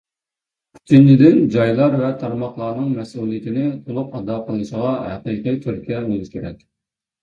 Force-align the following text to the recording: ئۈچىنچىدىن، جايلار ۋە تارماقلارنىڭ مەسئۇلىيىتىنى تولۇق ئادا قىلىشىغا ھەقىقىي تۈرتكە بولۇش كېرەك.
ئۈچىنچىدىن، 0.77 1.37
جايلار 1.57 1.99
ۋە 1.99 2.09
تارماقلارنىڭ 2.23 2.89
مەسئۇلىيىتىنى 2.97 3.69
تولۇق 3.87 4.13
ئادا 4.21 4.43
قىلىشىغا 4.51 4.99
ھەقىقىي 5.07 5.65
تۈرتكە 5.67 6.07
بولۇش 6.13 6.39
كېرەك. 6.39 6.71